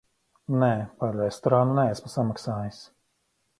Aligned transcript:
Nē, 0.63 0.69
par 1.03 1.19
restorānu 1.19 1.77
neesmu 1.81 2.13
samaksājis. 2.17 2.83